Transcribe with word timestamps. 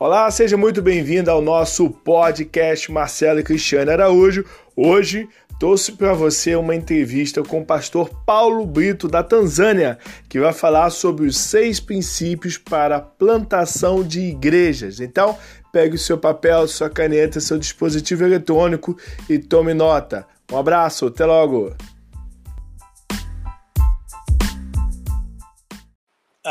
Olá, 0.00 0.30
seja 0.30 0.56
muito 0.56 0.80
bem-vindo 0.80 1.30
ao 1.30 1.42
nosso 1.42 1.90
podcast 1.90 2.90
Marcelo 2.90 3.40
e 3.40 3.42
Cristiano 3.42 3.90
Araújo. 3.90 4.46
Hoje 4.74 5.28
trouxe 5.58 5.92
para 5.92 6.14
você 6.14 6.56
uma 6.56 6.74
entrevista 6.74 7.42
com 7.42 7.60
o 7.60 7.66
pastor 7.66 8.08
Paulo 8.24 8.64
Brito 8.64 9.06
da 9.06 9.22
Tanzânia, 9.22 9.98
que 10.26 10.40
vai 10.40 10.54
falar 10.54 10.88
sobre 10.88 11.26
os 11.26 11.36
seis 11.36 11.78
princípios 11.78 12.56
para 12.56 12.96
a 12.96 13.00
plantação 13.00 14.02
de 14.02 14.20
igrejas. 14.20 15.00
Então, 15.00 15.36
pegue 15.70 15.96
o 15.96 15.98
seu 15.98 16.16
papel, 16.16 16.66
sua 16.66 16.88
caneta, 16.88 17.38
seu 17.38 17.58
dispositivo 17.58 18.24
eletrônico 18.24 18.96
e 19.28 19.38
tome 19.38 19.74
nota. 19.74 20.26
Um 20.50 20.56
abraço, 20.56 21.08
até 21.08 21.26
logo! 21.26 21.76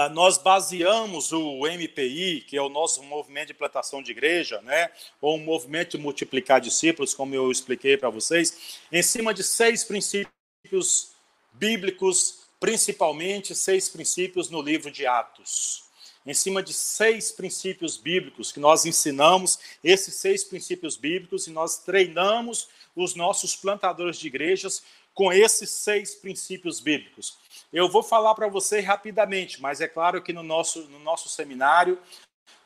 Nós 0.09 0.37
baseamos 0.37 1.31
o 1.31 1.65
MPI, 1.67 2.41
que 2.41 2.57
é 2.57 2.61
o 2.61 2.69
nosso 2.69 3.01
movimento 3.03 3.47
de 3.47 3.53
plantação 3.53 4.01
de 4.01 4.11
igreja, 4.11 4.61
né, 4.61 4.89
ou 5.21 5.37
um 5.37 5.43
movimento 5.43 5.97
de 5.97 6.03
multiplicar 6.03 6.59
discípulos, 6.59 7.13
como 7.13 7.33
eu 7.33 7.51
expliquei 7.51 7.97
para 7.97 8.09
vocês, 8.09 8.79
em 8.91 9.01
cima 9.01 9.33
de 9.33 9.43
seis 9.43 9.83
princípios 9.83 11.11
bíblicos, 11.53 12.47
principalmente 12.59 13.55
seis 13.55 13.89
princípios 13.89 14.49
no 14.49 14.61
livro 14.61 14.91
de 14.91 15.05
Atos. 15.05 15.88
Em 16.25 16.33
cima 16.33 16.61
de 16.61 16.73
seis 16.73 17.31
princípios 17.31 17.97
bíblicos 17.97 18.51
que 18.51 18.59
nós 18.59 18.85
ensinamos, 18.85 19.59
esses 19.83 20.15
seis 20.15 20.43
princípios 20.43 20.97
bíblicos, 20.97 21.47
e 21.47 21.51
nós 21.51 21.79
treinamos 21.79 22.67
os 22.95 23.15
nossos 23.15 23.55
plantadores 23.55 24.17
de 24.17 24.27
igrejas 24.27 24.83
com 25.13 25.33
esses 25.33 25.69
seis 25.69 26.15
princípios 26.15 26.79
bíblicos. 26.79 27.37
Eu 27.71 27.89
vou 27.89 28.01
falar 28.01 28.33
para 28.35 28.47
você 28.47 28.79
rapidamente, 28.79 29.61
mas 29.61 29.81
é 29.81 29.87
claro 29.87 30.21
que 30.21 30.33
no 30.33 30.43
nosso, 30.43 30.83
no 30.89 30.99
nosso 30.99 31.29
seminário, 31.29 31.99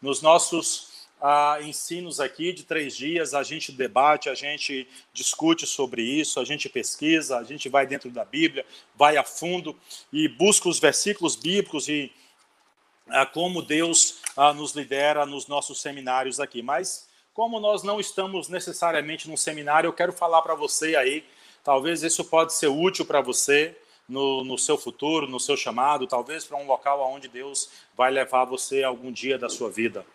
nos 0.01 0.21
nossos 0.21 1.07
ah, 1.21 1.57
ensinos 1.61 2.19
aqui 2.19 2.51
de 2.51 2.63
três 2.63 2.95
dias, 2.95 3.33
a 3.33 3.43
gente 3.43 3.71
debate, 3.71 4.29
a 4.29 4.35
gente 4.35 4.87
discute 5.13 5.65
sobre 5.65 6.01
isso, 6.01 6.39
a 6.39 6.45
gente 6.45 6.67
pesquisa, 6.67 7.37
a 7.37 7.43
gente 7.43 7.69
vai 7.69 7.87
dentro 7.87 8.11
da 8.11 8.25
Bíblia, 8.25 8.65
vai 8.95 9.15
a 9.15 9.23
fundo 9.23 9.73
e 10.11 10.27
busca 10.27 10.67
os 10.67 10.79
versículos 10.79 11.35
bíblicos 11.35 11.87
e 11.87 12.11
como 13.31 13.61
Deus 13.61 14.19
ah, 14.35 14.53
nos 14.53 14.73
lidera 14.73 15.25
nos 15.25 15.47
nossos 15.47 15.81
seminários 15.81 16.39
aqui. 16.39 16.61
Mas 16.61 17.07
como 17.33 17.59
nós 17.59 17.83
não 17.83 17.99
estamos 17.99 18.47
necessariamente 18.47 19.27
num 19.27 19.37
seminário, 19.37 19.87
eu 19.87 19.93
quero 19.93 20.13
falar 20.13 20.41
para 20.41 20.55
você 20.55 20.95
aí, 20.95 21.23
talvez 21.63 22.03
isso 22.03 22.23
pode 22.25 22.53
ser 22.53 22.67
útil 22.67 23.05
para 23.05 23.21
você 23.21 23.75
no, 24.07 24.43
no 24.43 24.57
seu 24.57 24.77
futuro, 24.77 25.27
no 25.27 25.39
seu 25.39 25.57
chamado, 25.57 26.07
talvez 26.07 26.45
para 26.45 26.57
um 26.57 26.67
local 26.67 27.01
aonde 27.01 27.27
Deus 27.27 27.69
vai 27.95 28.11
levar 28.11 28.45
você 28.45 28.83
algum 28.83 29.11
dia 29.11 29.37
da 29.37 29.49
sua 29.49 29.69
vida. 29.69 30.05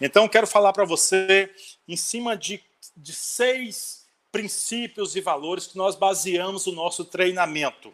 Então, 0.00 0.28
quero 0.28 0.46
falar 0.46 0.72
para 0.72 0.84
você 0.84 1.50
em 1.86 1.96
cima 1.96 2.36
de, 2.36 2.62
de 2.96 3.12
seis 3.12 4.06
princípios 4.32 5.16
e 5.16 5.20
valores 5.20 5.66
que 5.66 5.76
nós 5.76 5.96
baseamos 5.96 6.66
o 6.66 6.72
nosso 6.72 7.04
treinamento. 7.04 7.92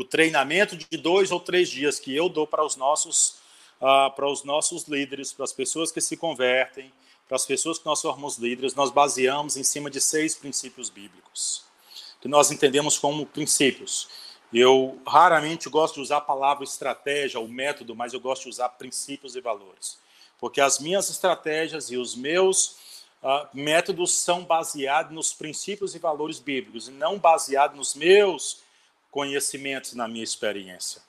O 0.00 0.04
treinamento 0.04 0.76
de 0.76 0.96
dois 0.96 1.30
ou 1.30 1.38
três 1.38 1.68
dias 1.68 1.98
que 1.98 2.14
eu 2.14 2.28
dou 2.28 2.46
para 2.46 2.64
os 2.64 2.74
nossos, 2.76 3.36
uh, 3.80 4.10
para 4.14 4.26
os 4.26 4.44
nossos 4.44 4.84
líderes, 4.84 5.32
para 5.32 5.44
as 5.44 5.52
pessoas 5.52 5.92
que 5.92 6.00
se 6.00 6.16
convertem, 6.16 6.92
para 7.28 7.36
as 7.36 7.44
pessoas 7.44 7.78
que 7.78 7.86
nós 7.86 8.00
formamos 8.00 8.38
líderes, 8.38 8.74
nós 8.74 8.90
baseamos 8.90 9.56
em 9.56 9.62
cima 9.62 9.90
de 9.90 10.00
seis 10.00 10.34
princípios 10.34 10.88
bíblicos 10.88 11.64
que 12.20 12.28
nós 12.28 12.50
entendemos 12.50 12.98
como 12.98 13.26
princípios. 13.26 14.08
Eu 14.52 15.00
raramente 15.06 15.68
gosto 15.68 15.94
de 15.96 16.00
usar 16.00 16.18
a 16.18 16.22
palavra 16.22 16.64
estratégia 16.64 17.40
ou 17.40 17.48
método, 17.48 17.94
mas 17.94 18.12
eu 18.12 18.20
gosto 18.20 18.44
de 18.44 18.50
usar 18.50 18.68
princípios 18.70 19.36
e 19.36 19.40
valores. 19.40 19.98
Porque 20.38 20.60
as 20.60 20.78
minhas 20.78 21.08
estratégias 21.08 21.90
e 21.90 21.96
os 21.96 22.14
meus 22.14 22.76
uh, 23.22 23.48
métodos 23.54 24.12
são 24.12 24.44
baseados 24.44 25.12
nos 25.12 25.32
princípios 25.32 25.94
e 25.94 25.98
valores 25.98 26.38
bíblicos 26.38 26.88
e 26.88 26.90
não 26.90 27.18
baseados 27.18 27.76
nos 27.76 27.94
meus 27.94 28.62
conhecimentos 29.10 29.94
na 29.94 30.06
minha 30.06 30.24
experiência. 30.24 31.02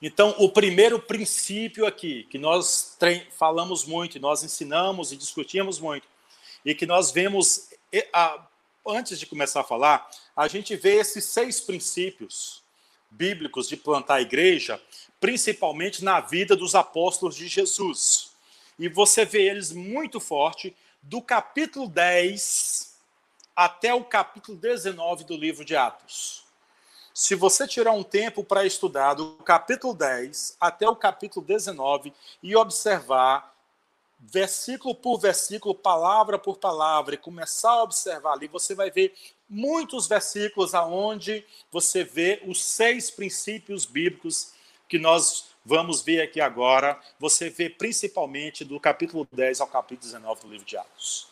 Então, 0.00 0.34
o 0.38 0.48
primeiro 0.48 1.00
princípio 1.00 1.86
aqui, 1.86 2.24
que 2.24 2.38
nós 2.38 2.98
falamos 3.30 3.84
muito, 3.84 4.18
nós 4.18 4.42
ensinamos 4.42 5.12
e 5.12 5.16
discutimos 5.16 5.78
muito, 5.78 6.08
e 6.64 6.74
que 6.74 6.86
nós 6.86 7.10
vemos 7.10 7.70
antes 8.86 9.18
de 9.18 9.26
começar 9.26 9.60
a 9.60 9.64
falar, 9.64 10.10
a 10.34 10.48
gente 10.48 10.74
vê 10.74 10.96
esses 10.96 11.24
seis 11.24 11.60
princípios 11.60 12.62
bíblicos 13.10 13.68
de 13.68 13.76
plantar 13.76 14.16
a 14.16 14.22
igreja, 14.22 14.80
principalmente 15.20 16.02
na 16.02 16.20
vida 16.20 16.56
dos 16.56 16.74
apóstolos 16.74 17.36
de 17.36 17.46
Jesus. 17.46 18.32
E 18.78 18.88
você 18.88 19.24
vê 19.24 19.48
eles 19.48 19.70
muito 19.70 20.18
forte 20.18 20.74
do 21.00 21.20
capítulo 21.22 21.86
10 21.88 22.91
até 23.64 23.94
o 23.94 24.02
capítulo 24.02 24.58
19 24.58 25.22
do 25.22 25.36
livro 25.36 25.64
de 25.64 25.76
Atos. 25.76 26.42
Se 27.14 27.36
você 27.36 27.64
tirar 27.64 27.92
um 27.92 28.02
tempo 28.02 28.42
para 28.42 28.66
estudar 28.66 29.14
do 29.14 29.36
capítulo 29.44 29.94
10 29.94 30.56
até 30.60 30.88
o 30.88 30.96
capítulo 30.96 31.46
19 31.46 32.12
e 32.42 32.56
observar 32.56 33.54
versículo 34.18 34.96
por 34.96 35.18
versículo, 35.18 35.76
palavra 35.76 36.40
por 36.40 36.58
palavra, 36.58 37.14
e 37.14 37.18
começar 37.18 37.70
a 37.70 37.82
observar 37.84 38.32
ali, 38.32 38.48
você 38.48 38.74
vai 38.74 38.90
ver 38.90 39.14
muitos 39.48 40.08
versículos 40.08 40.74
aonde 40.74 41.46
você 41.70 42.02
vê 42.02 42.42
os 42.44 42.64
seis 42.64 43.12
princípios 43.12 43.86
bíblicos 43.86 44.54
que 44.88 44.98
nós 44.98 45.50
vamos 45.64 46.02
ver 46.02 46.20
aqui 46.20 46.40
agora. 46.40 47.00
Você 47.20 47.48
vê 47.48 47.70
principalmente 47.70 48.64
do 48.64 48.80
capítulo 48.80 49.24
10 49.30 49.60
ao 49.60 49.68
capítulo 49.68 50.00
19 50.00 50.40
do 50.40 50.48
livro 50.48 50.66
de 50.66 50.76
Atos. 50.76 51.31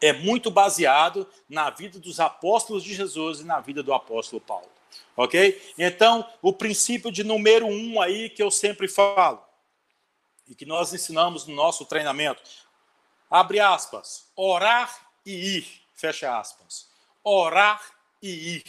É 0.00 0.12
muito 0.12 0.50
baseado 0.50 1.28
na 1.48 1.70
vida 1.70 1.98
dos 1.98 2.20
apóstolos 2.20 2.82
de 2.82 2.94
Jesus 2.94 3.40
e 3.40 3.44
na 3.44 3.60
vida 3.60 3.82
do 3.82 3.92
apóstolo 3.92 4.40
Paulo. 4.40 4.68
Ok? 5.16 5.74
Então, 5.78 6.26
o 6.40 6.52
princípio 6.52 7.12
de 7.12 7.22
número 7.22 7.66
um 7.66 8.00
aí 8.00 8.30
que 8.30 8.42
eu 8.42 8.50
sempre 8.50 8.88
falo 8.88 9.42
e 10.48 10.54
que 10.54 10.66
nós 10.66 10.92
ensinamos 10.92 11.46
no 11.46 11.54
nosso 11.54 11.84
treinamento. 11.84 12.42
Abre 13.30 13.60
aspas, 13.60 14.26
orar 14.34 15.08
e 15.24 15.58
ir, 15.58 15.82
fecha 15.94 16.36
aspas. 16.36 16.88
Orar 17.22 17.80
e 18.20 18.56
ir. 18.56 18.64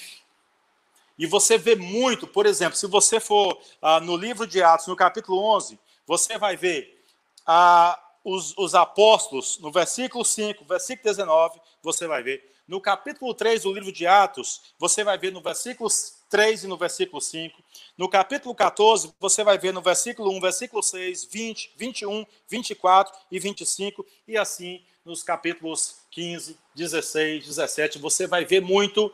E 1.17 1.25
você 1.25 1.57
vê 1.57 1.75
muito, 1.75 2.27
por 2.27 2.45
exemplo, 2.45 2.75
se 2.75 2.87
você 2.87 3.19
for 3.19 3.59
ah, 3.81 3.99
no 3.99 4.15
livro 4.15 4.45
de 4.45 4.61
Atos, 4.61 4.87
no 4.87 4.95
capítulo 4.95 5.39
11, 5.55 5.79
você 6.05 6.37
vai 6.37 6.55
ver 6.55 7.03
ah, 7.45 7.99
os, 8.23 8.55
os 8.57 8.75
apóstolos, 8.75 9.59
no 9.59 9.71
versículo 9.71 10.23
5, 10.23 10.65
versículo 10.65 11.03
19, 11.03 11.59
você 11.81 12.07
vai 12.07 12.21
ver. 12.23 12.51
No 12.67 12.79
capítulo 12.79 13.33
3 13.33 13.63
do 13.63 13.73
livro 13.73 13.91
de 13.91 14.07
Atos, 14.07 14.61
você 14.79 15.03
vai 15.03 15.17
ver 15.17 15.31
no 15.31 15.41
versículo 15.41 15.89
3 16.29 16.63
e 16.63 16.67
no 16.67 16.77
versículo 16.77 17.19
5. 17.19 17.61
No 17.97 18.07
capítulo 18.07 18.55
14, 18.55 19.13
você 19.19 19.43
vai 19.43 19.57
ver 19.57 19.73
no 19.73 19.81
versículo 19.81 20.31
1, 20.31 20.39
versículo 20.39 20.81
6, 20.81 21.25
20, 21.25 21.73
21, 21.75 22.25
24 22.47 23.13
e 23.29 23.39
25, 23.39 24.05
e 24.27 24.37
assim 24.37 24.81
nos 25.03 25.23
capítulos 25.23 25.97
15, 26.11 26.57
16, 26.75 27.45
17, 27.47 27.99
você 27.99 28.27
vai 28.27 28.45
ver 28.45 28.61
muito 28.61 29.11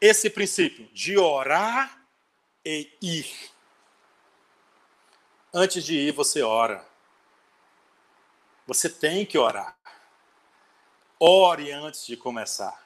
esse 0.00 0.30
princípio 0.30 0.88
de 0.92 1.18
orar 1.18 2.02
e 2.64 2.90
ir. 3.00 3.26
Antes 5.52 5.84
de 5.84 5.96
ir, 5.96 6.12
você 6.12 6.42
ora. 6.42 6.84
Você 8.66 8.88
tem 8.88 9.24
que 9.24 9.38
orar. 9.38 9.76
Ore 11.20 11.70
antes 11.70 12.06
de 12.06 12.16
começar. 12.16 12.84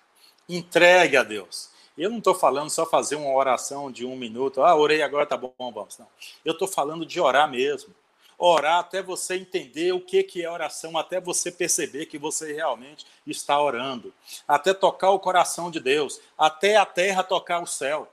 Entregue 0.49 1.17
a 1.17 1.23
Deus. 1.23 1.71
Eu 1.97 2.11
não 2.11 2.19
estou 2.19 2.35
falando 2.35 2.71
só 2.71 2.87
fazer 2.87 3.17
uma 3.17 3.33
oração 3.33 3.91
de 3.91 4.07
um 4.07 4.17
minuto, 4.17 4.63
ah, 4.63 4.75
orei 4.75 5.03
agora, 5.03 5.27
tá 5.27 5.37
bom, 5.37 5.53
vamos. 5.59 5.99
Não. 5.99 6.07
Eu 6.45 6.53
estou 6.53 6.69
falando 6.69 7.05
de 7.05 7.21
orar 7.21 7.51
mesmo. 7.51 7.95
Orar 8.39 8.79
até 8.79 9.03
você 9.03 9.37
entender 9.37 9.93
o 9.93 10.01
que, 10.01 10.23
que 10.23 10.43
é 10.43 10.51
oração, 10.51 10.97
até 10.97 11.21
você 11.21 11.53
perceber 11.53 12.07
que 12.07 12.17
você 12.17 12.55
realmente 12.55 13.05
está 13.27 13.61
orando, 13.61 14.15
até 14.49 14.73
tocar 14.73 15.11
o 15.11 15.19
coração 15.19 15.71
de 15.71 15.79
Deus, 15.79 16.21
até 16.39 16.77
a 16.77 16.87
terra 16.87 17.23
tocar 17.23 17.63
o 17.63 17.67
céu. 17.67 18.11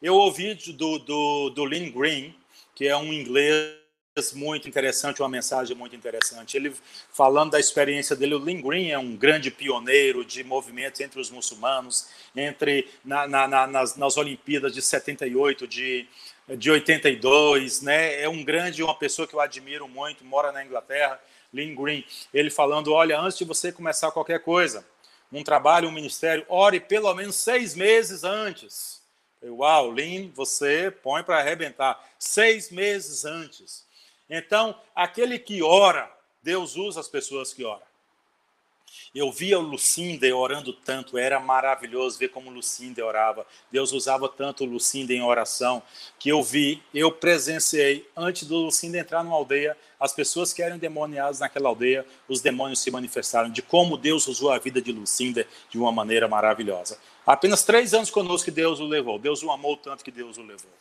Eu 0.00 0.16
ouvi 0.16 0.54
do, 0.54 0.98
do, 0.98 1.50
do 1.50 1.64
Lynn 1.64 1.92
Green, 1.92 2.34
que 2.74 2.88
é 2.88 2.96
um 2.96 3.12
inglês 3.12 3.81
muito 4.34 4.68
interessante, 4.68 5.22
uma 5.22 5.28
mensagem 5.28 5.74
muito 5.74 5.96
interessante. 5.96 6.54
Ele 6.54 6.74
falando 7.10 7.52
da 7.52 7.60
experiência 7.60 8.14
dele, 8.14 8.34
o 8.34 8.38
Lynn 8.38 8.60
Green 8.60 8.90
é 8.90 8.98
um 8.98 9.16
grande 9.16 9.50
pioneiro 9.50 10.22
de 10.22 10.44
movimentos 10.44 11.00
entre 11.00 11.18
os 11.18 11.30
muçulmanos, 11.30 12.08
entre 12.36 12.90
na, 13.02 13.26
na, 13.26 13.48
na, 13.48 13.66
nas, 13.66 13.96
nas 13.96 14.18
Olimpíadas 14.18 14.74
de 14.74 14.82
78, 14.82 15.66
de, 15.66 16.06
de 16.58 16.70
82, 16.70 17.80
né? 17.80 18.20
É 18.20 18.28
um 18.28 18.44
grande, 18.44 18.82
uma 18.82 18.94
pessoa 18.94 19.26
que 19.26 19.32
eu 19.32 19.40
admiro 19.40 19.88
muito, 19.88 20.26
mora 20.26 20.52
na 20.52 20.62
Inglaterra, 20.62 21.18
Lynn 21.50 21.74
Green. 21.74 22.04
Ele 22.34 22.50
falando, 22.50 22.92
olha, 22.92 23.18
antes 23.18 23.38
de 23.38 23.46
você 23.46 23.72
começar 23.72 24.12
qualquer 24.12 24.40
coisa, 24.40 24.86
um 25.32 25.42
trabalho, 25.42 25.88
um 25.88 25.92
ministério, 25.92 26.44
ore 26.50 26.80
pelo 26.80 27.14
menos 27.14 27.36
seis 27.36 27.74
meses 27.74 28.24
antes. 28.24 29.00
Uau, 29.42 29.90
Lynn, 29.90 30.30
você 30.34 30.90
põe 30.90 31.22
para 31.22 31.38
arrebentar. 31.38 31.98
Seis 32.18 32.70
meses 32.70 33.24
antes. 33.24 33.90
Então, 34.34 34.74
aquele 34.96 35.38
que 35.38 35.62
ora, 35.62 36.10
Deus 36.42 36.74
usa 36.74 36.98
as 36.98 37.06
pessoas 37.06 37.52
que 37.52 37.62
oram. 37.66 37.82
Eu 39.14 39.30
via 39.30 39.58
Lucinda 39.58 40.26
orando 40.34 40.72
tanto, 40.72 41.18
era 41.18 41.38
maravilhoso 41.38 42.18
ver 42.18 42.28
como 42.28 42.50
Lucinda 42.50 43.04
orava. 43.04 43.46
Deus 43.70 43.92
usava 43.92 44.26
tanto 44.30 44.64
Lucinda 44.64 45.12
em 45.12 45.22
oração, 45.22 45.82
que 46.18 46.30
eu 46.30 46.42
vi, 46.42 46.82
eu 46.94 47.12
presenciei, 47.12 48.08
antes 48.16 48.48
do 48.48 48.56
Lucinda 48.56 48.96
entrar 48.96 49.22
numa 49.22 49.36
aldeia, 49.36 49.76
as 50.00 50.14
pessoas 50.14 50.50
que 50.54 50.62
eram 50.62 50.76
endemoniadas 50.76 51.40
naquela 51.40 51.68
aldeia, 51.68 52.06
os 52.26 52.40
demônios 52.40 52.80
se 52.80 52.90
manifestaram, 52.90 53.50
de 53.50 53.60
como 53.60 53.98
Deus 53.98 54.26
usou 54.28 54.50
a 54.50 54.58
vida 54.58 54.80
de 54.80 54.92
Lucinda 54.92 55.46
de 55.68 55.76
uma 55.76 55.92
maneira 55.92 56.26
maravilhosa. 56.26 56.98
Apenas 57.26 57.64
três 57.64 57.92
anos 57.92 58.10
conosco 58.10 58.46
que 58.46 58.50
Deus 58.50 58.80
o 58.80 58.86
levou. 58.86 59.18
Deus 59.18 59.42
o 59.42 59.50
amou 59.50 59.76
tanto 59.76 60.02
que 60.02 60.10
Deus 60.10 60.38
o 60.38 60.42
levou. 60.42 60.72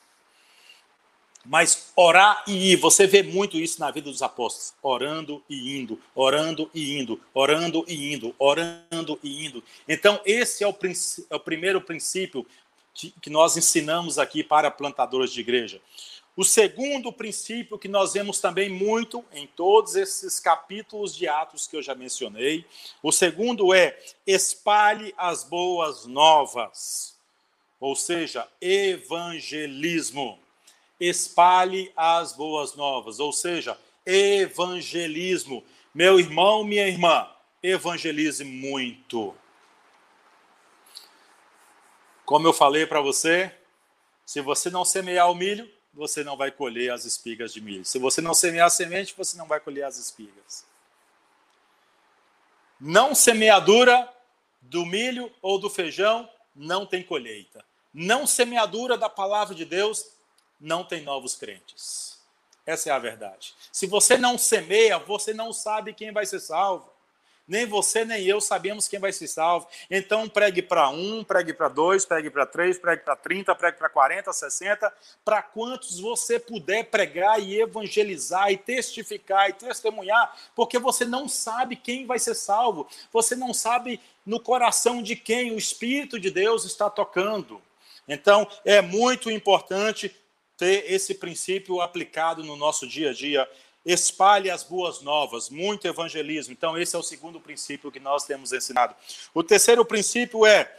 Mas 1.46 1.92
orar 1.96 2.44
e 2.48 2.74
ir, 2.74 2.76
você 2.76 3.08
vê 3.08 3.24
muito 3.24 3.58
isso 3.58 3.80
na 3.80 3.90
vida 3.90 4.10
dos 4.10 4.22
apóstolos, 4.22 4.74
orando 4.82 5.44
e 5.50 5.76
indo, 5.76 6.00
orando 6.14 6.70
e 6.74 7.00
indo, 7.00 7.20
orando 7.34 7.84
e 7.88 8.14
indo, 8.14 8.36
orando 8.38 9.20
e 9.24 9.46
indo. 9.46 9.64
Então, 9.88 10.22
esse 10.24 10.64
é 10.64 10.68
o, 10.68 10.76
é 11.30 11.36
o 11.36 11.40
primeiro 11.40 11.82
princípio 11.82 12.46
que, 12.94 13.12
que 13.22 13.30
nós 13.30 13.58
ensinamos 13.58 14.20
aqui 14.20 14.44
para 14.44 14.70
plantadores 14.70 15.32
de 15.32 15.40
igreja. 15.40 15.82
O 16.36 16.46
segundo 16.46 17.12
princípio 17.12 17.78
que 17.78 17.90
nós 17.90 18.14
vemos 18.14 18.40
também 18.40 18.70
muito 18.70 19.26
em 19.34 19.46
todos 19.48 19.96
esses 19.96 20.40
capítulos 20.40 21.14
de 21.16 21.28
Atos 21.28 21.68
que 21.68 21.76
eu 21.76 21.82
já 21.82 21.94
mencionei, 21.94 22.66
o 23.04 23.12
segundo 23.12 23.74
é 23.74 24.00
espalhe 24.26 25.14
as 25.18 25.44
boas 25.44 26.06
novas, 26.06 27.18
ou 27.80 27.96
seja, 27.96 28.48
evangelismo 28.62 30.40
espalhe 31.02 31.92
as 31.98 32.32
boas 32.32 32.76
novas, 32.76 33.20
ou 33.20 33.34
seja, 33.34 33.76
evangelismo. 34.06 35.64
Meu 35.94 36.20
irmão, 36.20 36.64
minha 36.64 36.88
irmã, 36.88 37.28
evangelize 37.64 38.44
muito. 38.44 39.36
Como 42.24 42.48
eu 42.48 42.54
falei 42.54 42.86
para 42.86 43.02
você, 43.02 43.52
se 44.24 44.40
você 44.42 44.70
não 44.70 44.86
semear 44.86 45.30
o 45.30 45.36
milho, 45.36 45.68
você 45.92 46.24
não 46.24 46.38
vai 46.38 46.52
colher 46.52 46.92
as 46.92 47.04
espigas 47.04 47.52
de 47.52 47.60
milho. 47.60 47.84
Se 47.84 47.98
você 47.98 48.22
não 48.22 48.36
semear 48.36 48.68
a 48.68 48.70
semente, 48.70 49.16
você 49.18 49.36
não 49.36 49.48
vai 49.48 49.60
colher 49.60 49.84
as 49.84 49.98
espigas. 49.98 50.66
Não 52.80 53.16
semeadura 53.16 54.08
do 54.62 54.86
milho 54.86 55.32
ou 55.42 55.58
do 55.58 55.70
feijão 55.70 56.30
não 56.56 56.86
tem 56.86 57.04
colheita. 57.04 57.66
Não 57.92 58.28
semeadura 58.28 58.98
da 58.98 59.10
palavra 59.10 59.56
de 59.56 59.66
Deus 59.66 60.21
não 60.62 60.84
tem 60.84 61.02
novos 61.02 61.36
crentes. 61.36 62.20
Essa 62.66 62.90
é 62.90 62.94
a 62.94 63.00
verdade. 63.00 63.56
Se 63.72 63.88
você 63.88 64.18
não 64.18 64.38
semeia, 64.38 65.00
você 65.00 65.34
não 65.34 65.52
sabe 65.52 65.94
quem 65.94 66.12
vai 66.12 66.26
ser 66.26 66.40
salvo. 66.40 66.92
Nem 67.48 67.66
você 67.66 68.06
nem 68.06 68.24
eu 68.24 68.40
sabemos 68.40 68.88
quem 68.88 69.00
vai 69.00 69.12
ser 69.12 69.28
salvo. 69.28 69.68
Então 69.90 70.30
pregue 70.30 70.62
para 70.62 70.88
um, 70.90 71.24
pregue 71.24 71.52
para 71.52 71.68
dois, 71.68 72.06
pregue 72.06 72.30
para 72.30 72.46
três, 72.46 72.78
pregue 72.78 73.04
para 73.04 73.16
trinta, 73.16 73.56
pregue 73.56 73.78
para 73.78 73.90
quarenta, 73.90 74.32
sessenta, 74.32 74.94
para 75.26 75.42
quantos 75.42 76.00
você 76.00 76.40
puder 76.40 76.86
pregar 76.86 77.42
e 77.42 77.60
evangelizar 77.60 78.52
e 78.52 78.58
testificar 78.58 79.50
e 79.50 79.54
testemunhar, 79.54 80.34
porque 80.56 80.80
você 80.80 81.04
não 81.04 81.28
sabe 81.28 81.76
quem 81.76 82.06
vai 82.06 82.20
ser 82.20 82.36
salvo. 82.36 82.88
Você 83.12 83.36
não 83.36 83.54
sabe 83.54 84.00
no 84.26 84.40
coração 84.40 85.02
de 85.02 85.16
quem 85.16 85.52
o 85.52 85.58
Espírito 85.58 86.20
de 86.20 86.30
Deus 86.30 86.64
está 86.64 86.90
tocando. 86.90 87.62
Então 88.08 88.48
é 88.64 88.82
muito 88.82 89.30
importante 89.30 90.16
ter 90.62 90.94
esse 90.94 91.16
princípio 91.16 91.82
aplicado 91.82 92.44
no 92.44 92.56
nosso 92.56 92.88
dia 92.88 93.10
a 93.10 93.14
dia. 93.14 93.50
Espalhe 93.84 94.48
as 94.48 94.62
boas 94.62 95.02
novas, 95.02 95.50
muito 95.50 95.88
evangelismo. 95.88 96.54
Então, 96.54 96.78
esse 96.78 96.96
é 96.96 97.00
o 97.00 97.02
segundo 97.02 97.40
princípio 97.40 97.92
que 97.92 98.00
nós 98.00 98.26
temos 98.26 98.54
ensinado. 98.54 98.94
O 99.34 99.42
terceiro 99.42 99.84
princípio 99.84 100.46
é 100.46 100.72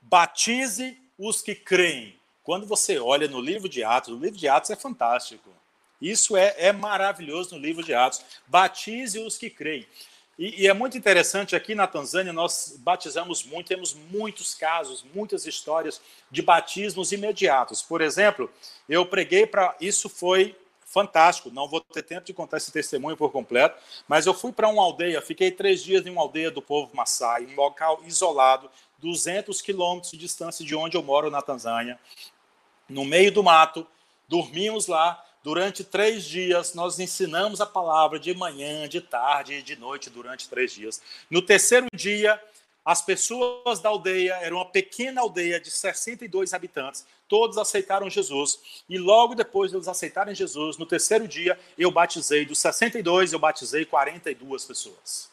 batize 0.00 0.96
os 1.18 1.42
que 1.42 1.56
creem. 1.56 2.16
Quando 2.44 2.68
você 2.68 3.00
olha 3.00 3.26
no 3.26 3.40
livro 3.40 3.68
de 3.68 3.82
Atos, 3.82 4.14
o 4.14 4.16
livro 4.16 4.38
de 4.38 4.46
Atos 4.46 4.70
é 4.70 4.76
fantástico. 4.76 5.50
Isso 6.00 6.36
é, 6.36 6.54
é 6.56 6.72
maravilhoso 6.72 7.56
no 7.56 7.60
livro 7.60 7.82
de 7.82 7.94
Atos. 7.94 8.22
Batize 8.46 9.18
os 9.18 9.36
que 9.36 9.50
creem. 9.50 9.84
E, 10.38 10.64
e, 10.64 10.68
é 10.68 10.74
muito 10.74 10.98
interessante, 10.98 11.56
aqui 11.56 11.74
na 11.74 11.86
Tanzânia 11.86 12.32
nós 12.32 12.76
batizamos 12.78 13.42
muito, 13.42 13.68
temos 13.68 13.94
muitos 13.94 14.54
casos, 14.54 15.04
muitas 15.14 15.46
histórias 15.46 16.00
de 16.30 16.42
batismos 16.42 17.10
imediatos. 17.10 17.80
Por 17.82 18.02
exemplo, 18.02 18.50
eu 18.88 19.06
preguei 19.06 19.46
para. 19.46 19.74
Isso 19.80 20.08
foi 20.08 20.54
fantástico, 20.84 21.50
não 21.50 21.68
vou 21.68 21.80
ter 21.80 22.02
tempo 22.02 22.24
de 22.24 22.32
contar 22.32 22.56
esse 22.56 22.72
testemunho 22.72 23.16
por 23.16 23.30
completo, 23.30 23.76
mas 24.08 24.24
eu 24.24 24.32
fui 24.32 24.52
para 24.52 24.68
uma 24.68 24.82
aldeia, 24.82 25.20
fiquei 25.20 25.50
três 25.50 25.82
dias 25.82 26.06
em 26.06 26.10
uma 26.10 26.22
aldeia 26.22 26.50
do 26.50 26.62
povo 26.62 26.94
Maasai, 26.94 27.44
um 27.44 27.54
local 27.54 28.00
isolado, 28.06 28.70
200 28.98 29.60
quilômetros 29.60 30.12
de 30.12 30.16
distância 30.16 30.64
de 30.64 30.74
onde 30.74 30.96
eu 30.96 31.02
moro 31.02 31.30
na 31.30 31.42
Tanzânia, 31.42 31.98
no 32.88 33.04
meio 33.04 33.30
do 33.30 33.42
mato, 33.42 33.86
dormimos 34.28 34.86
lá, 34.86 35.22
Durante 35.46 35.84
três 35.84 36.24
dias, 36.24 36.74
nós 36.74 36.98
ensinamos 36.98 37.60
a 37.60 37.66
palavra 37.66 38.18
de 38.18 38.34
manhã, 38.34 38.88
de 38.88 39.00
tarde 39.00 39.54
e 39.54 39.62
de 39.62 39.76
noite, 39.76 40.10
durante 40.10 40.48
três 40.48 40.72
dias. 40.72 41.00
No 41.30 41.40
terceiro 41.40 41.86
dia, 41.94 42.42
as 42.84 43.00
pessoas 43.00 43.78
da 43.78 43.88
aldeia, 43.88 44.34
era 44.42 44.52
uma 44.52 44.64
pequena 44.64 45.20
aldeia 45.20 45.60
de 45.60 45.70
62 45.70 46.52
habitantes, 46.52 47.06
todos 47.28 47.58
aceitaram 47.58 48.10
Jesus. 48.10 48.58
E 48.88 48.98
logo 48.98 49.36
depois 49.36 49.70
de 49.70 49.76
eles 49.76 49.86
aceitarem 49.86 50.34
Jesus, 50.34 50.78
no 50.78 50.84
terceiro 50.84 51.28
dia, 51.28 51.56
eu 51.78 51.92
batizei. 51.92 52.44
Dos 52.44 52.58
62, 52.58 53.32
eu 53.32 53.38
batizei 53.38 53.84
42 53.84 54.64
pessoas. 54.64 55.30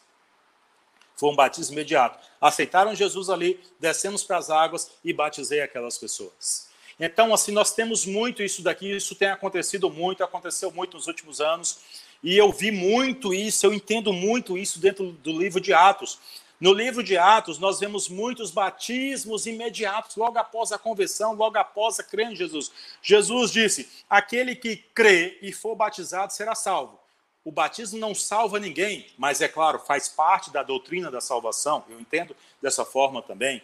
Foi 1.16 1.28
um 1.28 1.34
batismo 1.34 1.74
imediato. 1.74 2.24
Aceitaram 2.40 2.94
Jesus 2.94 3.28
ali, 3.28 3.60
descemos 3.80 4.22
para 4.22 4.36
as 4.36 4.48
águas 4.48 4.92
e 5.02 5.12
batizei 5.12 5.60
aquelas 5.60 5.98
pessoas. 5.98 6.72
Então, 6.98 7.34
assim, 7.34 7.52
nós 7.52 7.72
temos 7.72 8.06
muito 8.06 8.42
isso 8.42 8.62
daqui, 8.62 8.94
isso 8.94 9.14
tem 9.14 9.28
acontecido 9.28 9.90
muito, 9.90 10.22
aconteceu 10.22 10.70
muito 10.70 10.96
nos 10.96 11.06
últimos 11.06 11.40
anos, 11.40 11.80
e 12.22 12.36
eu 12.36 12.50
vi 12.52 12.70
muito 12.70 13.34
isso, 13.34 13.66
eu 13.66 13.74
entendo 13.74 14.12
muito 14.12 14.56
isso 14.56 14.78
dentro 14.78 15.12
do 15.12 15.38
livro 15.38 15.60
de 15.60 15.72
Atos. 15.72 16.18
No 16.60 16.72
livro 16.72 17.02
de 17.02 17.18
Atos, 17.18 17.58
nós 17.58 17.80
vemos 17.80 18.08
muitos 18.08 18.50
batismos 18.50 19.44
imediatos, 19.44 20.16
logo 20.16 20.38
após 20.38 20.72
a 20.72 20.78
conversão, 20.78 21.34
logo 21.34 21.58
após 21.58 21.98
a 21.98 22.02
crer 22.02 22.30
em 22.30 22.36
Jesus. 22.36 22.70
Jesus 23.02 23.50
disse: 23.50 23.88
aquele 24.08 24.54
que 24.54 24.76
crê 24.94 25.36
e 25.42 25.52
for 25.52 25.74
batizado 25.74 26.32
será 26.32 26.54
salvo. 26.54 26.98
O 27.44 27.52
batismo 27.52 27.98
não 27.98 28.14
salva 28.14 28.58
ninguém, 28.58 29.06
mas 29.18 29.42
é 29.42 29.48
claro, 29.48 29.78
faz 29.78 30.08
parte 30.08 30.50
da 30.50 30.62
doutrina 30.62 31.10
da 31.10 31.20
salvação, 31.20 31.84
eu 31.90 32.00
entendo 32.00 32.34
dessa 32.62 32.86
forma 32.86 33.20
também. 33.20 33.62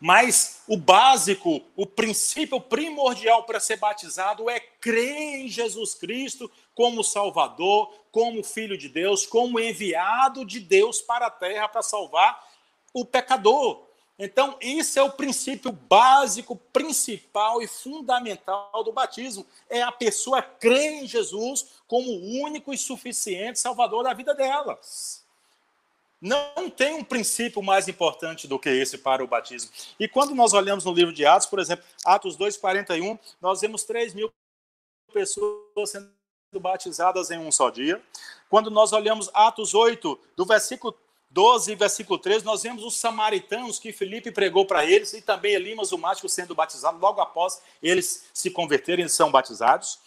Mas 0.00 0.62
o 0.66 0.76
básico, 0.76 1.62
o 1.76 1.86
princípio 1.86 2.60
primordial 2.60 3.44
para 3.44 3.60
ser 3.60 3.76
batizado 3.76 4.50
é 4.50 4.58
crer 4.58 5.40
em 5.40 5.48
Jesus 5.48 5.94
Cristo 5.94 6.50
como 6.74 7.04
Salvador, 7.04 7.92
como 8.10 8.42
Filho 8.42 8.76
de 8.76 8.88
Deus, 8.88 9.26
como 9.26 9.60
enviado 9.60 10.44
de 10.44 10.60
Deus 10.60 11.00
para 11.00 11.26
a 11.26 11.30
terra 11.30 11.68
para 11.68 11.82
salvar 11.82 12.46
o 12.92 13.04
pecador. 13.04 13.84
Então, 14.18 14.56
esse 14.60 14.98
é 14.98 15.02
o 15.02 15.10
princípio 15.10 15.72
básico, 15.72 16.54
principal 16.72 17.62
e 17.62 17.66
fundamental 17.66 18.84
do 18.84 18.92
batismo. 18.92 19.46
É 19.68 19.82
a 19.82 19.90
pessoa 19.90 20.42
crer 20.42 21.02
em 21.02 21.06
Jesus 21.06 21.66
como 21.86 22.10
o 22.10 22.42
único 22.42 22.72
e 22.72 22.78
suficiente 22.78 23.58
Salvador 23.58 24.04
da 24.04 24.12
vida 24.12 24.34
delas. 24.34 25.21
Não 26.22 26.70
tem 26.70 26.94
um 26.94 27.02
princípio 27.02 27.60
mais 27.60 27.88
importante 27.88 28.46
do 28.46 28.56
que 28.56 28.68
esse 28.70 28.96
para 28.96 29.24
o 29.24 29.26
batismo. 29.26 29.72
E 29.98 30.06
quando 30.06 30.36
nós 30.36 30.52
olhamos 30.52 30.84
no 30.84 30.92
livro 30.92 31.12
de 31.12 31.26
Atos, 31.26 31.48
por 31.48 31.58
exemplo, 31.58 31.84
Atos 32.04 32.38
2,41, 32.38 33.18
nós 33.40 33.60
vemos 33.60 33.82
3 33.82 34.14
mil 34.14 34.32
pessoas 35.12 35.90
sendo 35.90 36.12
batizadas 36.60 37.32
em 37.32 37.38
um 37.38 37.50
só 37.50 37.70
dia. 37.70 38.00
Quando 38.48 38.70
nós 38.70 38.92
olhamos 38.92 39.28
Atos 39.34 39.74
8, 39.74 40.16
do 40.36 40.46
versículo 40.46 40.96
12 41.28 41.74
versículo 41.74 42.18
13, 42.18 42.44
nós 42.44 42.62
vemos 42.62 42.84
os 42.84 42.94
samaritanos 42.94 43.78
que 43.78 43.90
Felipe 43.90 44.30
pregou 44.30 44.66
para 44.66 44.84
eles 44.84 45.14
e 45.14 45.22
também 45.22 45.54
Elimas, 45.54 45.90
o 45.90 45.98
mágico, 45.98 46.28
sendo 46.28 46.54
batizado 46.54 46.98
logo 46.98 47.20
após 47.20 47.60
eles 47.82 48.26
se 48.32 48.50
converterem, 48.50 49.08
são 49.08 49.30
batizados. 49.30 49.98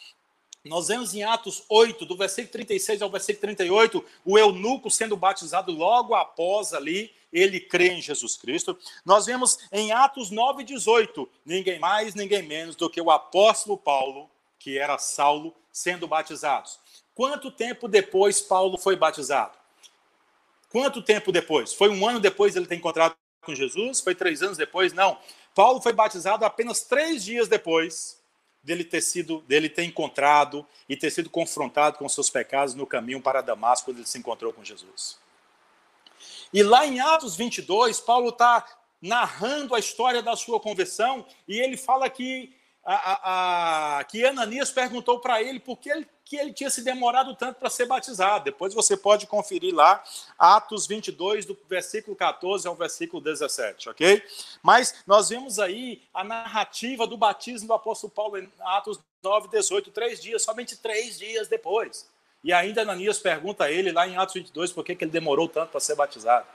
Nós 0.66 0.88
vemos 0.88 1.14
em 1.14 1.24
Atos 1.24 1.64
8, 1.70 2.08
do 2.08 2.18
versículo 2.18 2.52
36 2.52 3.04
ao 3.04 3.10
versículo 3.10 3.42
38, 3.42 4.04
o 4.26 4.36
eunuco 4.36 4.90
sendo 4.90 5.16
batizado 5.16 5.72
logo 5.72 6.16
após 6.16 6.74
ali, 6.74 7.14
ele 7.32 7.60
crê 7.60 7.90
em 7.90 8.02
Jesus 8.02 8.36
Cristo. 8.36 8.76
Nós 9.06 9.28
vemos 9.28 9.60
em 9.72 9.92
Atos 9.92 10.32
9, 10.32 10.64
18, 10.64 11.30
ninguém 11.46 11.78
mais, 11.78 12.16
ninguém 12.16 12.42
menos 12.42 12.76
do 12.76 12.90
que 12.90 13.00
o 13.00 13.12
apóstolo 13.12 13.78
Paulo, 13.78 14.28
que 14.58 14.80
era 14.80 14.98
Saulo, 14.98 15.56
sendo 15.72 16.08
batizado. 16.08 16.68
Quanto 17.14 17.52
tempo 17.52 17.88
depois 17.88 18.42
Paulo 18.42 18.76
foi 18.76 18.96
batizado? 18.96 19.56
Quanto 20.70 21.00
tempo 21.00 21.32
depois? 21.32 21.76
Foi 21.76 21.90
um 21.90 22.08
ano 22.08 22.20
depois 22.20 22.54
de 22.54 22.60
ele 22.60 22.68
ter 22.68 22.76
encontrado 22.76 23.16
com 23.44 23.54
Jesus? 23.54 24.02
Foi 24.02 24.16
três 24.16 24.42
anos 24.42 24.58
depois? 24.58 24.94
Não. 24.94 25.20
Paulo 25.54 25.80
foi 25.80 25.94
batizado 25.94 26.44
apenas 26.44 26.82
três 26.82 27.24
dias 27.24 27.48
depois 27.48 28.25
dele 28.66 28.84
ter 28.84 29.02
sido, 29.02 29.42
dele 29.42 29.70
ter 29.70 29.84
encontrado 29.84 30.66
e 30.90 30.98
ter 30.98 31.12
sido 31.12 31.30
confrontado 31.30 31.98
com 31.98 32.10
seus 32.10 32.30
pecados 32.30 32.74
no 32.74 32.88
caminho 32.88 33.22
para 33.22 33.42
Damasco, 33.42 33.86
quando 33.86 33.98
ele 33.98 34.08
se 34.08 34.18
encontrou 34.18 34.52
com 34.52 34.64
Jesus. 34.64 35.20
E 36.52 36.64
lá 36.64 36.86
em 36.86 37.00
Atos 37.00 37.36
22, 37.36 38.00
Paulo 38.00 38.30
está 38.30 38.66
narrando 39.00 39.76
a 39.76 39.80
história 39.80 40.24
da 40.24 40.36
sua 40.36 40.60
conversão 40.60 41.26
e 41.48 41.60
ele 41.60 41.78
fala 41.78 42.10
que 42.10 42.56
a, 42.86 44.00
a, 44.00 44.04
que 44.04 44.24
Ananias 44.24 44.70
perguntou 44.70 45.20
para 45.20 45.42
ele 45.42 45.60
por 45.60 45.78
que 45.78 45.90
ele, 45.90 46.08
que 46.24 46.36
ele 46.36 46.54
tinha 46.54 46.70
se 46.70 46.84
demorado 46.84 47.36
tanto 47.36 47.60
para 47.60 47.70
ser 47.70 47.88
batizado. 47.88 48.46
Depois 48.46 48.76
você 48.76 48.96
pode 48.96 49.26
conferir 49.26 49.74
lá, 49.74 50.04
Atos 50.38 50.86
22, 50.86 51.46
do 51.46 51.58
versículo 51.68 52.16
14 52.16 52.68
ao 52.68 52.76
versículo 52.76 53.24
17, 53.24 53.90
ok? 53.90 54.24
Mas 54.62 55.04
nós 55.08 55.30
vemos 55.30 55.58
aí 55.58 56.04
a 56.14 56.24
narrativa 56.24 57.08
do 57.08 57.18
batismo 57.18 57.68
do 57.68 57.74
apóstolo 57.74 58.14
Paulo 58.14 58.38
em 58.38 58.48
Atos 58.62 59.00
9, 59.24 59.48
18, 59.48 59.90
três 59.90 60.22
dias, 60.22 60.44
somente 60.44 60.78
três 60.78 61.18
dias 61.18 61.48
depois. 61.48 62.08
E 62.44 62.54
ainda 62.54 62.84
Ananias 62.84 63.18
pergunta 63.18 63.64
a 63.64 63.72
ele, 63.72 63.92
lá 63.92 64.08
em 64.08 64.16
Atos 64.16 64.36
22, 64.36 64.72
por 64.72 64.86
que, 64.86 64.96
que 64.96 65.04
ele 65.04 65.12
demorou 65.12 65.50
tanto 65.50 65.72
para 65.72 65.80
ser 65.80 65.96
batizado. 65.96 66.46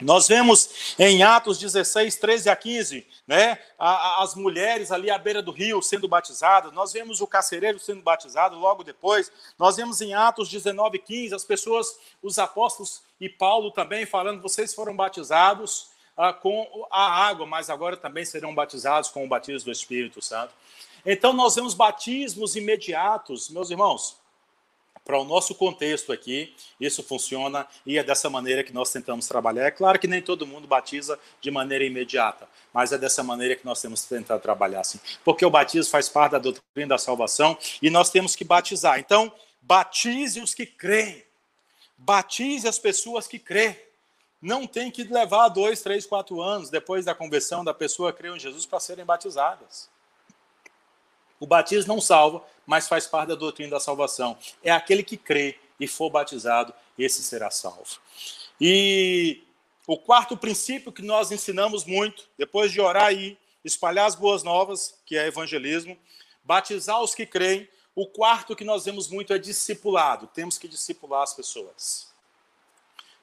Nós 0.00 0.28
vemos 0.28 0.94
em 0.98 1.22
Atos 1.24 1.58
16, 1.58 2.16
13 2.16 2.48
a 2.48 2.54
15, 2.54 3.06
né, 3.26 3.58
as 3.78 4.34
mulheres 4.36 4.92
ali 4.92 5.10
à 5.10 5.18
beira 5.18 5.42
do 5.42 5.50
rio 5.50 5.82
sendo 5.82 6.06
batizadas, 6.06 6.72
nós 6.72 6.92
vemos 6.92 7.20
o 7.20 7.26
carcereiro 7.26 7.80
sendo 7.80 8.00
batizado 8.00 8.56
logo 8.56 8.84
depois, 8.84 9.32
nós 9.58 9.76
vemos 9.76 10.00
em 10.00 10.14
Atos 10.14 10.48
19, 10.48 11.00
15, 11.00 11.34
as 11.34 11.44
pessoas, 11.44 11.98
os 12.22 12.38
apóstolos 12.38 13.02
e 13.20 13.28
Paulo 13.28 13.72
também 13.72 14.06
falando, 14.06 14.40
vocês 14.40 14.72
foram 14.72 14.94
batizados 14.94 15.88
ah, 16.16 16.32
com 16.32 16.86
a 16.90 17.26
água, 17.26 17.46
mas 17.46 17.68
agora 17.68 17.96
também 17.96 18.24
serão 18.24 18.54
batizados 18.54 19.10
com 19.10 19.24
o 19.24 19.28
batismo 19.28 19.66
do 19.66 19.72
Espírito 19.72 20.22
Santo. 20.22 20.54
Então 21.04 21.32
nós 21.32 21.56
vemos 21.56 21.74
batismos 21.74 22.54
imediatos, 22.54 23.50
meus 23.50 23.70
irmãos, 23.70 24.16
para 25.08 25.18
o 25.18 25.24
nosso 25.24 25.54
contexto 25.54 26.12
aqui, 26.12 26.54
isso 26.78 27.02
funciona 27.02 27.66
e 27.86 27.96
é 27.96 28.04
dessa 28.04 28.28
maneira 28.28 28.62
que 28.62 28.74
nós 28.74 28.92
tentamos 28.92 29.26
trabalhar. 29.26 29.64
É 29.64 29.70
claro 29.70 29.98
que 29.98 30.06
nem 30.06 30.20
todo 30.20 30.46
mundo 30.46 30.68
batiza 30.68 31.18
de 31.40 31.50
maneira 31.50 31.82
imediata, 31.82 32.46
mas 32.74 32.92
é 32.92 32.98
dessa 32.98 33.22
maneira 33.22 33.56
que 33.56 33.64
nós 33.64 33.80
temos 33.80 34.02
que 34.02 34.10
tentar 34.10 34.38
trabalhar 34.38 34.80
assim. 34.80 35.00
Porque 35.24 35.46
o 35.46 35.50
batismo 35.50 35.90
faz 35.90 36.10
parte 36.10 36.32
da 36.32 36.38
doutrina 36.38 36.88
da 36.88 36.98
salvação 36.98 37.56
e 37.80 37.88
nós 37.88 38.10
temos 38.10 38.36
que 38.36 38.44
batizar. 38.44 38.98
Então, 38.98 39.32
batize 39.62 40.42
os 40.42 40.52
que 40.52 40.66
creem. 40.66 41.24
Batize 41.96 42.68
as 42.68 42.78
pessoas 42.78 43.26
que 43.26 43.38
creem. 43.38 43.78
Não 44.42 44.66
tem 44.66 44.90
que 44.90 45.04
levar 45.04 45.48
dois, 45.48 45.80
três, 45.80 46.04
quatro 46.04 46.42
anos 46.42 46.68
depois 46.68 47.06
da 47.06 47.14
conversão 47.14 47.64
da 47.64 47.72
pessoa 47.72 48.12
crer 48.12 48.36
em 48.36 48.38
Jesus 48.38 48.66
para 48.66 48.78
serem 48.78 49.06
batizadas. 49.06 49.88
O 51.40 51.46
batismo 51.46 51.94
não 51.94 52.00
salva, 52.00 52.44
mas 52.68 52.86
faz 52.86 53.06
parte 53.06 53.30
da 53.30 53.34
doutrina 53.34 53.70
da 53.70 53.80
salvação. 53.80 54.36
É 54.62 54.70
aquele 54.70 55.02
que 55.02 55.16
crê 55.16 55.58
e 55.80 55.88
for 55.88 56.10
batizado, 56.10 56.74
esse 56.98 57.22
será 57.22 57.50
salvo. 57.50 57.98
E 58.60 59.42
o 59.86 59.96
quarto 59.96 60.36
princípio 60.36 60.92
que 60.92 61.00
nós 61.00 61.32
ensinamos 61.32 61.86
muito, 61.86 62.28
depois 62.36 62.70
de 62.70 62.78
orar 62.78 63.10
e 63.14 63.38
espalhar 63.64 64.06
as 64.06 64.14
boas 64.14 64.42
novas, 64.42 64.94
que 65.06 65.16
é 65.16 65.26
evangelismo, 65.26 65.98
batizar 66.44 67.00
os 67.00 67.14
que 67.14 67.24
creem, 67.24 67.66
o 67.94 68.06
quarto 68.06 68.54
que 68.54 68.64
nós 68.64 68.84
vemos 68.84 69.08
muito 69.08 69.32
é 69.32 69.38
discipulado. 69.38 70.26
Temos 70.26 70.58
que 70.58 70.68
discipular 70.68 71.22
as 71.22 71.32
pessoas. 71.32 72.07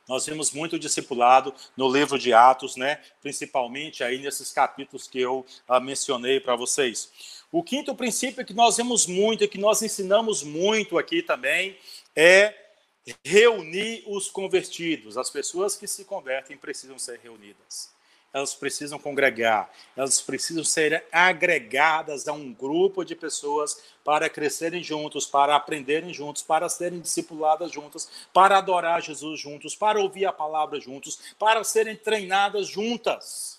Nós 0.07 0.25
vemos 0.25 0.51
muito 0.51 0.77
discipulado 0.77 1.53
no 1.75 1.91
livro 1.91 2.19
de 2.19 2.31
Atos, 2.33 2.75
né? 2.75 3.01
principalmente 3.21 4.03
aí 4.03 4.19
nesses 4.19 4.51
capítulos 4.51 5.07
que 5.07 5.19
eu 5.19 5.45
ah, 5.67 5.79
mencionei 5.79 6.39
para 6.39 6.55
vocês. 6.55 7.43
O 7.51 7.63
quinto 7.63 7.95
princípio 7.95 8.45
que 8.45 8.53
nós 8.53 8.77
vemos 8.77 9.07
muito 9.07 9.43
e 9.43 9.47
que 9.47 9.57
nós 9.57 9.81
ensinamos 9.81 10.43
muito 10.43 10.97
aqui 10.97 11.21
também 11.21 11.77
é 12.15 12.53
reunir 13.23 14.03
os 14.07 14.29
convertidos. 14.29 15.17
As 15.17 15.29
pessoas 15.29 15.75
que 15.75 15.87
se 15.87 16.05
convertem 16.05 16.57
precisam 16.57 16.99
ser 16.99 17.19
reunidas. 17.19 17.94
Elas 18.35 18.53
precisam 18.53 18.99
congregar, 18.99 19.71
elas 19.95 20.19
precisam 20.19 20.61
ser 20.61 21.05
agregadas 21.09 22.27
a 22.27 22.33
um 22.33 22.51
grupo 22.51 23.05
de 23.05 23.15
pessoas 23.15 23.81
para 24.03 24.29
crescerem 24.29 24.83
juntos, 24.83 25.25
para 25.25 25.55
aprenderem 25.55 26.13
juntos, 26.13 26.43
para 26.43 26.67
serem 26.67 26.99
discipuladas 26.99 27.71
juntas, 27.71 28.09
para 28.33 28.57
adorar 28.57 29.01
Jesus 29.01 29.39
juntos, 29.39 29.73
para 29.73 30.01
ouvir 30.01 30.25
a 30.25 30.33
palavra 30.33 30.81
juntos, 30.81 31.33
para 31.39 31.63
serem 31.63 31.95
treinadas 31.95 32.67
juntas. 32.67 33.57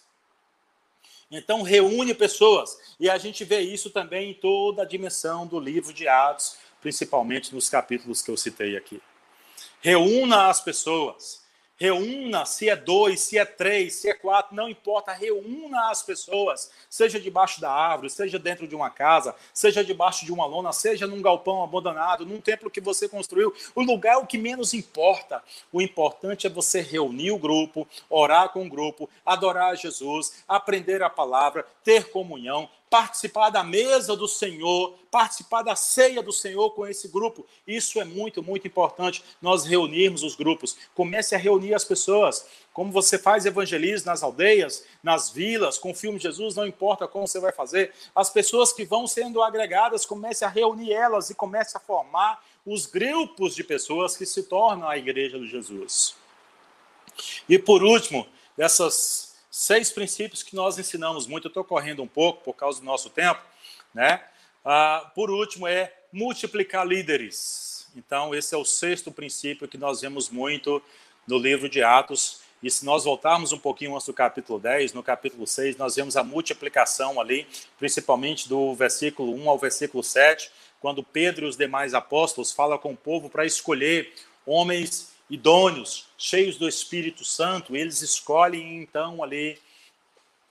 Então, 1.30 1.62
reúne 1.62 2.12
pessoas. 2.12 2.78
E 3.00 3.08
a 3.08 3.16
gente 3.16 3.44
vê 3.44 3.60
isso 3.60 3.88
também 3.88 4.32
em 4.32 4.34
toda 4.34 4.82
a 4.82 4.86
dimensão 4.86 5.46
do 5.46 5.58
livro 5.58 5.94
de 5.94 6.06
Atos, 6.06 6.58
principalmente 6.82 7.54
nos 7.54 7.70
capítulos 7.70 8.20
que 8.20 8.30
eu 8.30 8.36
citei 8.36 8.76
aqui. 8.76 9.00
Reúna 9.80 10.48
as 10.48 10.60
pessoas. 10.60 11.45
Reúna, 11.78 12.46
se 12.46 12.70
é 12.70 12.74
dois, 12.74 13.20
se 13.20 13.36
é 13.36 13.44
três, 13.44 13.96
se 13.96 14.08
é 14.08 14.14
quatro, 14.14 14.56
não 14.56 14.66
importa, 14.66 15.12
reúna 15.12 15.90
as 15.90 16.02
pessoas, 16.02 16.70
seja 16.88 17.20
debaixo 17.20 17.60
da 17.60 17.70
árvore, 17.70 18.08
seja 18.08 18.38
dentro 18.38 18.66
de 18.66 18.74
uma 18.74 18.88
casa, 18.88 19.34
seja 19.52 19.84
debaixo 19.84 20.24
de 20.24 20.32
uma 20.32 20.46
lona, 20.46 20.72
seja 20.72 21.06
num 21.06 21.20
galpão 21.20 21.62
abandonado, 21.62 22.24
num 22.24 22.40
templo 22.40 22.70
que 22.70 22.80
você 22.80 23.06
construiu. 23.06 23.54
O 23.74 23.82
lugar 23.82 24.14
é 24.14 24.16
o 24.16 24.26
que 24.26 24.38
menos 24.38 24.72
importa. 24.72 25.42
O 25.70 25.82
importante 25.82 26.46
é 26.46 26.50
você 26.50 26.80
reunir 26.80 27.30
o 27.30 27.38
grupo, 27.38 27.86
orar 28.08 28.48
com 28.48 28.64
o 28.64 28.70
grupo, 28.70 29.10
adorar 29.24 29.76
Jesus, 29.76 30.42
aprender 30.48 31.02
a 31.02 31.10
palavra, 31.10 31.66
ter 31.84 32.10
comunhão, 32.10 32.70
participar 32.96 33.50
da 33.50 33.62
mesa 33.62 34.16
do 34.16 34.26
Senhor, 34.26 34.94
participar 35.10 35.60
da 35.60 35.76
ceia 35.76 36.22
do 36.22 36.32
Senhor 36.32 36.70
com 36.70 36.86
esse 36.86 37.08
grupo. 37.08 37.44
Isso 37.66 38.00
é 38.00 38.06
muito, 38.06 38.42
muito 38.42 38.66
importante, 38.66 39.22
nós 39.42 39.66
reunirmos 39.66 40.22
os 40.22 40.34
grupos. 40.34 40.78
Comece 40.94 41.34
a 41.34 41.38
reunir 41.38 41.74
as 41.74 41.84
pessoas. 41.84 42.46
Como 42.72 42.90
você 42.90 43.18
faz 43.18 43.44
evangelismo 43.44 44.06
nas 44.06 44.22
aldeias, 44.22 44.82
nas 45.02 45.28
vilas, 45.28 45.76
com 45.76 45.90
o 45.90 45.94
filme 45.94 46.18
Jesus, 46.18 46.54
não 46.54 46.66
importa 46.66 47.06
como 47.06 47.28
você 47.28 47.38
vai 47.38 47.52
fazer. 47.52 47.92
As 48.14 48.30
pessoas 48.30 48.72
que 48.72 48.86
vão 48.86 49.06
sendo 49.06 49.42
agregadas, 49.42 50.06
comece 50.06 50.42
a 50.42 50.48
reunir 50.48 50.94
elas 50.94 51.28
e 51.28 51.34
comece 51.34 51.76
a 51.76 51.80
formar 51.80 52.42
os 52.64 52.86
grupos 52.86 53.54
de 53.54 53.62
pessoas 53.62 54.16
que 54.16 54.24
se 54.24 54.44
tornam 54.44 54.88
a 54.88 54.96
igreja 54.96 55.38
de 55.38 55.46
Jesus. 55.46 56.14
E 57.46 57.58
por 57.58 57.82
último, 57.82 58.26
dessas 58.56 59.25
seis 59.56 59.90
princípios 59.90 60.42
que 60.42 60.54
nós 60.54 60.78
ensinamos 60.78 61.26
muito. 61.26 61.46
Eu 61.46 61.48
estou 61.48 61.64
correndo 61.64 62.02
um 62.02 62.06
pouco 62.06 62.44
por 62.44 62.52
causa 62.52 62.78
do 62.78 62.84
nosso 62.84 63.08
tempo, 63.08 63.40
né? 63.94 64.22
Ah, 64.62 65.10
por 65.14 65.30
último, 65.30 65.66
é 65.66 65.94
multiplicar 66.12 66.86
líderes. 66.86 67.88
Então, 67.96 68.34
esse 68.34 68.54
é 68.54 68.58
o 68.58 68.66
sexto 68.66 69.10
princípio 69.10 69.66
que 69.66 69.78
nós 69.78 70.02
vemos 70.02 70.28
muito 70.28 70.82
no 71.26 71.38
livro 71.38 71.70
de 71.70 71.82
Atos. 71.82 72.40
E 72.62 72.70
se 72.70 72.84
nós 72.84 73.04
voltarmos 73.04 73.50
um 73.50 73.58
pouquinho 73.58 73.94
antes 73.94 74.06
do 74.06 74.12
capítulo 74.12 74.58
10, 74.58 74.92
no 74.92 75.02
capítulo 75.02 75.46
6, 75.46 75.78
nós 75.78 75.96
vemos 75.96 76.18
a 76.18 76.22
multiplicação 76.22 77.18
ali, 77.18 77.46
principalmente 77.78 78.50
do 78.50 78.74
versículo 78.74 79.34
1 79.34 79.48
ao 79.48 79.58
versículo 79.58 80.04
7, 80.04 80.50
quando 80.80 81.02
Pedro 81.02 81.46
e 81.46 81.48
os 81.48 81.56
demais 81.56 81.94
apóstolos 81.94 82.52
falam 82.52 82.76
com 82.76 82.92
o 82.92 82.96
povo 82.96 83.30
para 83.30 83.46
escolher 83.46 84.12
homens 84.44 85.15
idôneos, 85.28 86.06
cheios 86.16 86.56
do 86.56 86.68
Espírito 86.68 87.24
Santo, 87.24 87.76
eles 87.76 88.02
escolhem 88.02 88.82
então 88.82 89.22
ali 89.22 89.58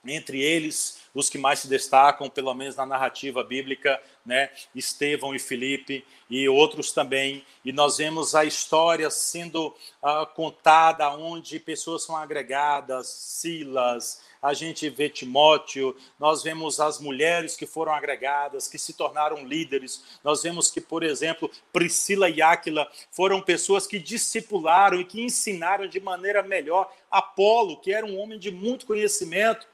entre 0.04 0.40
eles 0.40 1.00
os 1.16 1.30
que 1.30 1.38
mais 1.38 1.60
se 1.60 1.68
destacam, 1.68 2.28
pelo 2.28 2.52
menos 2.52 2.76
na 2.76 2.84
narrativa 2.84 3.42
bíblica, 3.42 3.98
né, 4.24 4.50
Estevão 4.74 5.34
e 5.34 5.38
Filipe 5.38 6.04
e 6.28 6.46
outros 6.46 6.92
também. 6.92 7.42
E 7.64 7.72
nós 7.72 7.96
vemos 7.96 8.34
a 8.34 8.44
história 8.44 9.08
sendo 9.10 9.68
uh, 9.68 10.26
contada 10.34 11.08
onde 11.10 11.58
pessoas 11.58 12.04
são 12.04 12.14
agregadas, 12.14 13.08
Silas, 13.08 14.20
a 14.42 14.52
gente 14.52 14.90
vê 14.90 15.08
Timóteo, 15.08 15.96
nós 16.20 16.42
vemos 16.42 16.78
as 16.80 17.00
mulheres 17.00 17.56
que 17.56 17.66
foram 17.66 17.94
agregadas, 17.94 18.68
que 18.68 18.78
se 18.78 18.92
tornaram 18.92 19.44
líderes. 19.44 20.04
Nós 20.22 20.42
vemos 20.42 20.70
que, 20.70 20.80
por 20.80 21.02
exemplo, 21.02 21.50
Priscila 21.72 22.28
e 22.28 22.42
Áquila 22.42 22.88
foram 23.10 23.40
pessoas 23.40 23.86
que 23.86 23.98
discipularam 23.98 25.00
e 25.00 25.04
que 25.04 25.22
ensinaram 25.22 25.88
de 25.88 25.98
maneira 25.98 26.42
melhor 26.42 26.92
Apolo, 27.10 27.80
que 27.80 27.92
era 27.92 28.04
um 28.04 28.20
homem 28.20 28.38
de 28.38 28.50
muito 28.50 28.84
conhecimento, 28.84 29.66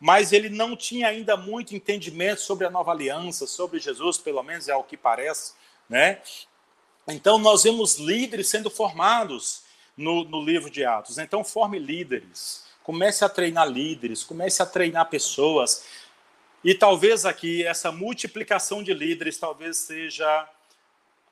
mas 0.00 0.32
ele 0.32 0.48
não 0.48 0.76
tinha 0.76 1.08
ainda 1.08 1.36
muito 1.36 1.74
entendimento 1.74 2.40
sobre 2.40 2.66
a 2.66 2.70
nova 2.70 2.92
aliança, 2.92 3.46
sobre 3.46 3.80
Jesus, 3.80 4.18
pelo 4.18 4.42
menos 4.42 4.68
é 4.68 4.76
o 4.76 4.84
que 4.84 4.96
parece, 4.96 5.54
né? 5.88 6.20
Então 7.08 7.38
nós 7.38 7.62
vemos 7.62 7.96
líderes 7.96 8.48
sendo 8.48 8.70
formados 8.70 9.62
no, 9.96 10.24
no 10.24 10.42
livro 10.42 10.70
de 10.70 10.84
Atos. 10.84 11.18
Então 11.18 11.42
forme 11.42 11.78
líderes. 11.78 12.66
Comece 12.84 13.24
a 13.24 13.28
treinar 13.28 13.68
líderes, 13.68 14.22
comece 14.22 14.62
a 14.62 14.66
treinar 14.66 15.08
pessoas. 15.08 15.84
E 16.62 16.74
talvez 16.74 17.24
aqui 17.24 17.64
essa 17.64 17.90
multiplicação 17.90 18.82
de 18.82 18.94
líderes 18.94 19.38
talvez 19.38 19.78
seja 19.78 20.48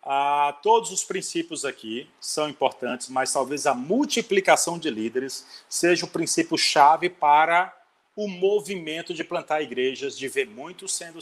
ah, 0.02 0.56
todos 0.62 0.92
os 0.92 1.04
princípios 1.04 1.64
aqui 1.64 2.08
são 2.20 2.48
importantes, 2.48 3.08
mas 3.08 3.32
talvez 3.32 3.66
a 3.66 3.74
multiplicação 3.74 4.78
de 4.78 4.88
líderes 4.88 5.64
seja 5.68 6.04
o 6.04 6.08
princípio 6.08 6.56
chave 6.56 7.10
para 7.10 7.75
o 8.16 8.26
movimento 8.26 9.12
de 9.12 9.22
plantar 9.22 9.60
igrejas, 9.60 10.16
de 10.16 10.26
ver 10.26 10.48
muitos 10.48 10.94
sendo, 10.94 11.18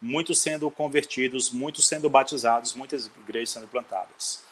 muitos 0.00 0.38
sendo 0.40 0.70
convertidos, 0.70 1.50
muitos 1.50 1.86
sendo 1.86 2.08
batizados, 2.08 2.74
muitas 2.74 3.06
igrejas 3.06 3.50
sendo 3.50 3.68
plantadas. 3.68 4.42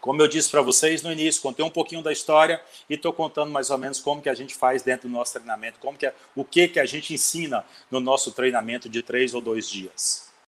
Como 0.00 0.20
eu 0.20 0.28
disse 0.28 0.50
para 0.50 0.60
vocês 0.60 1.00
no 1.00 1.10
início, 1.10 1.40
contei 1.40 1.64
um 1.64 1.70
pouquinho 1.70 2.02
da 2.02 2.12
história 2.12 2.60
e 2.90 2.94
estou 2.94 3.12
contando 3.12 3.50
mais 3.50 3.70
ou 3.70 3.78
menos 3.78 4.00
como 4.00 4.20
que 4.20 4.28
a 4.28 4.34
gente 4.34 4.54
faz 4.54 4.82
dentro 4.82 5.08
do 5.08 5.12
nosso 5.12 5.32
treinamento, 5.32 5.78
como 5.78 5.96
que 5.96 6.06
é, 6.06 6.14
o 6.34 6.44
que 6.44 6.68
que 6.68 6.80
a 6.80 6.84
gente 6.84 7.14
ensina 7.14 7.64
no 7.90 8.00
nosso 8.00 8.32
treinamento 8.32 8.86
de 8.88 9.02
três 9.02 9.32
ou 9.32 9.40
dois 9.40 9.70
dias. 9.70 10.33